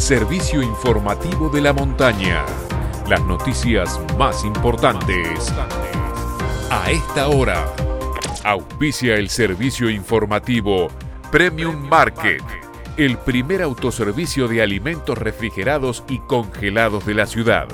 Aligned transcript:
servicio 0.00 0.62
informativo 0.62 1.48
de 1.48 1.60
la 1.60 1.72
montaña. 1.72 2.44
Las 3.08 3.22
noticias 3.24 4.00
más 4.16 4.44
importantes. 4.44 5.52
A 6.70 6.90
esta 6.90 7.28
hora, 7.28 7.66
auspicia 8.44 9.16
el 9.16 9.28
servicio 9.28 9.90
informativo 9.90 10.88
Premium 11.32 11.88
Market, 11.88 12.42
el 12.96 13.18
primer 13.18 13.62
autoservicio 13.62 14.46
de 14.46 14.62
alimentos 14.62 15.18
refrigerados 15.18 16.04
y 16.08 16.18
congelados 16.20 17.04
de 17.04 17.14
la 17.14 17.26
ciudad. 17.26 17.66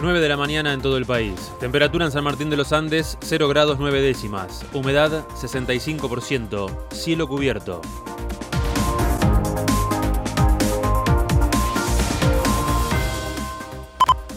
9 0.00 0.20
de 0.20 0.28
la 0.28 0.36
mañana 0.36 0.72
en 0.72 0.82
todo 0.82 0.98
el 0.98 1.06
país. 1.06 1.52
Temperatura 1.58 2.04
en 2.04 2.12
San 2.12 2.24
Martín 2.24 2.50
de 2.50 2.56
los 2.56 2.72
Andes 2.72 3.16
0 3.22 3.48
grados 3.48 3.78
9 3.78 4.02
décimas. 4.02 4.64
Humedad 4.72 5.26
65%. 5.28 6.92
Cielo 6.92 7.26
cubierto. 7.26 7.80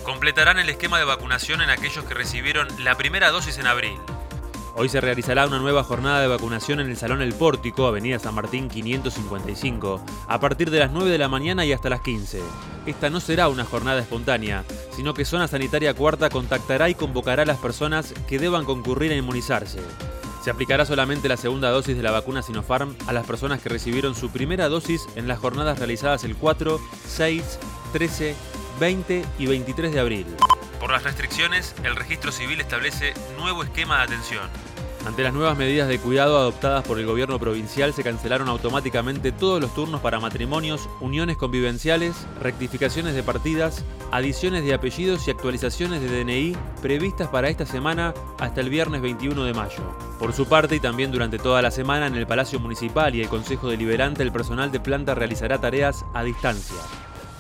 Completarán 0.03 0.59
el 0.59 0.69
esquema 0.69 0.97
de 0.97 1.05
vacunación 1.05 1.61
en 1.61 1.69
aquellos 1.69 2.05
que 2.05 2.13
recibieron 2.13 2.67
la 2.83 2.95
primera 2.95 3.30
dosis 3.31 3.57
en 3.57 3.67
abril. 3.67 3.99
Hoy 4.81 4.88
se 4.88 5.01
realizará 5.01 5.45
una 5.45 5.59
nueva 5.59 5.83
jornada 5.83 6.21
de 6.21 6.29
vacunación 6.29 6.79
en 6.79 6.89
el 6.89 6.95
Salón 6.95 7.21
El 7.21 7.33
Pórtico, 7.33 7.85
Avenida 7.85 8.17
San 8.17 8.33
Martín 8.33 8.69
555, 8.69 10.02
a 10.25 10.39
partir 10.39 10.71
de 10.71 10.79
las 10.79 10.93
9 10.93 11.11
de 11.11 11.17
la 11.17 11.27
mañana 11.27 11.65
y 11.65 11.73
hasta 11.73 11.89
las 11.89 11.99
15. 11.99 12.41
Esta 12.85 13.09
no 13.09 13.19
será 13.19 13.49
una 13.49 13.65
jornada 13.65 13.99
espontánea, 13.99 14.63
sino 14.95 15.13
que 15.13 15.25
Zona 15.25 15.49
Sanitaria 15.49 15.93
Cuarta 15.93 16.29
contactará 16.29 16.88
y 16.88 16.95
convocará 16.95 17.43
a 17.43 17.45
las 17.45 17.57
personas 17.57 18.13
que 18.25 18.39
deban 18.39 18.63
concurrir 18.63 19.11
a 19.11 19.17
inmunizarse. 19.17 19.81
Se 20.41 20.49
aplicará 20.49 20.85
solamente 20.85 21.27
la 21.27 21.35
segunda 21.35 21.71
dosis 21.71 21.97
de 21.97 22.03
la 22.03 22.11
vacuna 22.11 22.41
Sinopharm 22.41 22.95
a 23.05 23.11
las 23.11 23.25
personas 23.27 23.61
que 23.61 23.67
recibieron 23.67 24.16
su 24.16 24.30
primera 24.30 24.69
dosis 24.69 25.09
en 25.17 25.27
las 25.27 25.39
jornadas 25.39 25.77
realizadas 25.77 26.23
el 26.23 26.38
4, 26.38 26.80
6, 27.05 27.59
13, 27.91 28.33
20 28.80 29.25
y 29.39 29.45
23 29.45 29.94
de 29.94 30.00
abril. 30.00 30.25
Por 30.80 30.91
las 30.91 31.03
restricciones, 31.03 31.75
el 31.83 31.97
registro 31.97 32.31
civil 32.31 32.61
establece 32.61 33.13
nuevo 33.38 33.63
esquema 33.63 33.97
de 33.97 34.03
atención. 34.03 34.50
Ante 35.09 35.23
las 35.23 35.33
nuevas 35.33 35.57
medidas 35.57 35.88
de 35.88 35.97
cuidado 35.97 36.38
adoptadas 36.38 36.85
por 36.85 36.99
el 36.99 37.07
gobierno 37.07 37.39
provincial, 37.39 37.95
se 37.95 38.03
cancelaron 38.03 38.47
automáticamente 38.47 39.31
todos 39.31 39.59
los 39.59 39.73
turnos 39.73 40.01
para 40.01 40.19
matrimonios, 40.19 40.88
uniones 40.99 41.35
convivenciales, 41.35 42.27
rectificaciones 42.39 43.16
de 43.16 43.23
partidas, 43.23 43.83
adiciones 44.11 44.63
de 44.63 44.75
apellidos 44.75 45.27
y 45.27 45.31
actualizaciones 45.31 46.03
de 46.03 46.23
DNI 46.23 46.55
previstas 46.83 47.27
para 47.29 47.49
esta 47.49 47.66
semana 47.66 48.13
hasta 48.38 48.61
el 48.61 48.69
viernes 48.69 49.01
21 49.01 49.45
de 49.45 49.53
mayo. 49.55 49.81
Por 50.19 50.31
su 50.31 50.47
parte, 50.47 50.75
y 50.75 50.79
también 50.79 51.11
durante 51.11 51.39
toda 51.39 51.63
la 51.63 51.71
semana 51.71 52.05
en 52.05 52.13
el 52.13 52.27
Palacio 52.27 52.59
Municipal 52.59 53.16
y 53.16 53.23
el 53.23 53.29
Consejo 53.29 53.67
Deliberante, 53.67 54.21
el 54.21 54.31
personal 54.31 54.71
de 54.71 54.79
planta 54.79 55.16
realizará 55.16 55.59
tareas 55.59 56.05
a 56.13 56.21
distancia. 56.21 56.77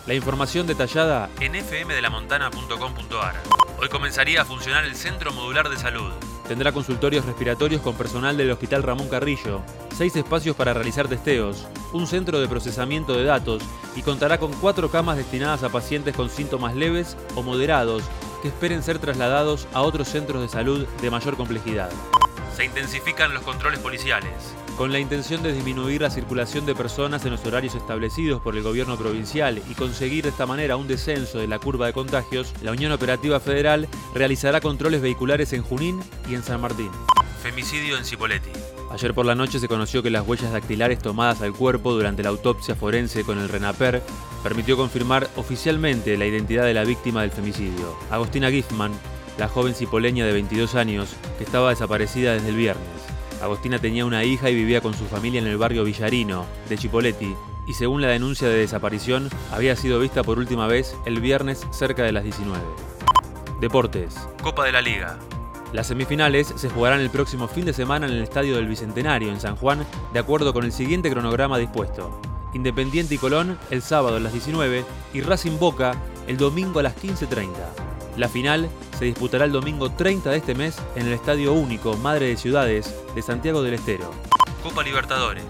La 0.07 0.15
información 0.15 0.65
detallada 0.65 1.29
en 1.39 1.53
fmdelamontana.com.ar. 1.53 3.35
Hoy 3.79 3.89
comenzaría 3.89 4.41
a 4.41 4.45
funcionar 4.45 4.85
el 4.85 4.95
Centro 4.95 5.31
Modular 5.33 5.69
de 5.69 5.77
Salud. 5.77 6.11
Tendrá 6.49 6.71
consultorios 6.71 7.25
respiratorios 7.25 7.79
con 7.79 7.93
personal 7.93 8.35
del 8.35 8.49
Hospital 8.49 8.81
Ramón 8.81 9.07
Carrillo, 9.07 9.61
seis 9.95 10.15
espacios 10.15 10.55
para 10.55 10.73
realizar 10.73 11.07
testeos, 11.07 11.67
un 11.93 12.07
centro 12.07 12.39
de 12.39 12.47
procesamiento 12.47 13.13
de 13.13 13.23
datos 13.23 13.61
y 13.95 14.01
contará 14.01 14.39
con 14.39 14.51
cuatro 14.53 14.89
camas 14.89 15.17
destinadas 15.17 15.61
a 15.61 15.69
pacientes 15.69 16.15
con 16.15 16.27
síntomas 16.27 16.75
leves 16.75 17.15
o 17.35 17.43
moderados 17.43 18.01
que 18.41 18.47
esperen 18.47 18.81
ser 18.81 18.97
trasladados 18.97 19.67
a 19.73 19.83
otros 19.83 20.07
centros 20.07 20.41
de 20.41 20.49
salud 20.49 20.87
de 20.99 21.11
mayor 21.11 21.37
complejidad. 21.37 21.91
Se 22.57 22.65
intensifican 22.65 23.31
los 23.31 23.43
controles 23.43 23.79
policiales. 23.79 24.33
Con 24.79 24.93
la 24.93 24.99
intención 24.99 25.43
de 25.43 25.51
disminuir 25.51 26.01
la 26.01 26.09
circulación 26.09 26.65
de 26.65 26.73
personas 26.73 27.25
en 27.25 27.31
los 27.31 27.45
horarios 27.45 27.75
establecidos 27.75 28.41
por 28.41 28.55
el 28.55 28.63
gobierno 28.63 28.95
provincial 28.95 29.61
y 29.69 29.73
conseguir 29.73 30.23
de 30.23 30.29
esta 30.29 30.45
manera 30.45 30.77
un 30.77 30.87
descenso 30.87 31.37
de 31.37 31.49
la 31.49 31.59
curva 31.59 31.87
de 31.87 31.91
contagios, 31.91 32.53
la 32.61 32.71
Unión 32.71 32.93
Operativa 32.93 33.41
Federal 33.41 33.89
realizará 34.15 34.61
controles 34.61 35.01
vehiculares 35.01 35.51
en 35.51 35.63
Junín 35.63 35.99
y 36.29 36.35
en 36.35 36.43
San 36.43 36.61
Martín. 36.61 36.89
Femicidio 37.43 37.97
en 37.97 38.05
Cipoletti. 38.05 38.51
Ayer 38.89 39.13
por 39.13 39.25
la 39.25 39.35
noche 39.35 39.59
se 39.59 39.67
conoció 39.67 40.01
que 40.01 40.11
las 40.11 40.25
huellas 40.25 40.53
dactilares 40.53 40.99
tomadas 40.99 41.41
al 41.41 41.51
cuerpo 41.51 41.91
durante 41.91 42.23
la 42.23 42.29
autopsia 42.29 42.73
forense 42.73 43.25
con 43.25 43.37
el 43.37 43.49
RENAPER 43.49 44.01
permitió 44.43 44.77
confirmar 44.77 45.27
oficialmente 45.35 46.15
la 46.17 46.25
identidad 46.25 46.63
de 46.63 46.73
la 46.73 46.85
víctima 46.85 47.23
del 47.23 47.31
femicidio, 47.31 47.97
Agostina 48.09 48.49
Giffman, 48.49 48.93
la 49.37 49.49
joven 49.49 49.75
cipoleña 49.75 50.25
de 50.25 50.31
22 50.31 50.75
años 50.75 51.17
que 51.37 51.43
estaba 51.43 51.71
desaparecida 51.71 52.31
desde 52.31 52.47
el 52.47 52.55
viernes. 52.55 52.98
Agostina 53.41 53.79
tenía 53.79 54.05
una 54.05 54.23
hija 54.23 54.49
y 54.49 54.55
vivía 54.55 54.81
con 54.81 54.93
su 54.93 55.05
familia 55.05 55.39
en 55.41 55.47
el 55.47 55.57
barrio 55.57 55.83
Villarino, 55.83 56.45
de 56.67 56.77
Chipoletti, 56.77 57.35
y 57.65 57.73
según 57.73 58.01
la 58.01 58.07
denuncia 58.07 58.47
de 58.47 58.57
desaparición, 58.57 59.29
había 59.51 59.75
sido 59.75 59.99
vista 59.99 60.23
por 60.23 60.39
última 60.39 60.67
vez 60.67 60.95
el 61.05 61.21
viernes 61.21 61.65
cerca 61.71 62.03
de 62.03 62.11
las 62.11 62.23
19. 62.23 62.61
Deportes. 63.59 64.15
Copa 64.41 64.65
de 64.65 64.71
la 64.71 64.81
Liga. 64.81 65.19
Las 65.71 65.87
semifinales 65.87 66.51
se 66.55 66.69
jugarán 66.69 66.99
el 66.99 67.11
próximo 67.11 67.47
fin 67.47 67.65
de 67.65 67.73
semana 67.73 68.07
en 68.07 68.13
el 68.13 68.23
Estadio 68.23 68.55
del 68.55 68.67
Bicentenario, 68.67 69.29
en 69.29 69.39
San 69.39 69.55
Juan, 69.55 69.85
de 70.13 70.19
acuerdo 70.19 70.51
con 70.51 70.65
el 70.65 70.71
siguiente 70.71 71.11
cronograma 71.11 71.59
dispuesto. 71.59 72.19
Independiente 72.53 73.15
y 73.15 73.17
Colón 73.19 73.59
el 73.69 73.83
sábado 73.83 74.15
a 74.15 74.19
las 74.19 74.33
19 74.33 74.83
y 75.13 75.21
Racing 75.21 75.59
Boca 75.59 75.95
el 76.27 76.37
domingo 76.37 76.79
a 76.79 76.83
las 76.83 76.95
15.30. 76.95 77.88
La 78.19 78.27
final 78.27 78.69
se 78.97 79.05
disputará 79.05 79.45
el 79.45 79.53
domingo 79.53 79.93
30 79.93 80.29
de 80.29 80.35
este 80.35 80.53
mes 80.53 80.77
en 80.97 81.07
el 81.07 81.13
Estadio 81.13 81.53
Único 81.53 81.95
Madre 81.95 82.27
de 82.27 82.35
Ciudades 82.35 82.93
de 83.15 83.21
Santiago 83.21 83.63
del 83.63 83.75
Estero. 83.75 84.11
Copa 84.61 84.83
Libertadores. 84.83 85.45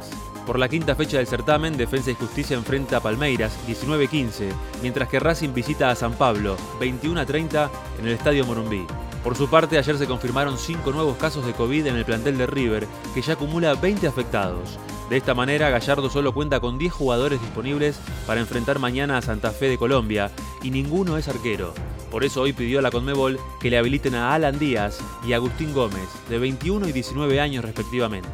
Por 0.46 0.60
la 0.60 0.70
quinta 0.70 0.94
fecha 0.94 1.18
del 1.18 1.26
certamen, 1.26 1.78
Defensa 1.78 2.12
y 2.12 2.14
Justicia 2.14 2.56
enfrenta 2.56 2.98
a 2.98 3.00
Palmeiras 3.00 3.58
19-15, 3.68 4.52
mientras 4.84 5.10
que 5.10 5.20
Racing 5.20 5.52
visita 5.52 5.90
a 5.90 5.96
San 5.96 6.14
Pablo 6.14 6.58
21-30 6.80 7.72
en 7.98 8.06
el 8.06 8.14
Estadio 8.14 8.46
Morumbí. 8.46 8.86
Por 9.24 9.36
su 9.36 9.50
parte, 9.50 9.80
ayer 9.80 9.98
se 9.98 10.06
confirmaron 10.06 10.56
5 10.56 10.92
nuevos 10.92 11.18
casos 11.18 11.48
de 11.48 11.54
COVID 11.54 11.88
en 11.88 11.96
el 11.96 12.06
plantel 12.06 12.38
de 12.38 12.46
River, 12.46 12.88
que 13.16 13.24
ya 13.24 13.34
acumula 13.34 13.74
20 13.74 14.06
afectados. 14.06 14.78
De 15.10 15.18
esta 15.18 15.34
manera, 15.34 15.72
Gallardo 15.72 16.08
solo 16.12 16.36
cuenta 16.36 16.60
con 16.60 16.78
10 16.78 16.94
jugadores 16.94 17.42
disponibles 17.42 18.00
para 18.28 18.42
enfrentar 18.42 18.78
mañana 18.78 19.18
a 19.18 19.24
Santa 19.24 19.50
Fe 19.50 19.70
de 19.70 19.80
Colombia, 19.80 20.30
y 20.62 20.70
ninguno 20.70 21.18
es 21.18 21.28
arquero. 21.28 21.74
Por 22.12 22.24
eso 22.24 22.42
hoy 22.42 22.54
pidió 22.54 22.80
a 22.80 22.82
la 22.82 22.92
Conmebol 22.92 23.40
que 23.60 23.70
le 23.70 23.78
habiliten 23.78 24.16
a 24.16 24.34
Alan 24.34 24.58
Díaz 24.58 25.00
y 25.26 25.34
Agustín 25.34 25.74
Gómez, 25.74 26.10
de 26.28 26.40
21 26.40 26.88
y 26.88 26.92
19 26.92 27.40
años 27.40 27.64
respectivamente. 27.64 28.30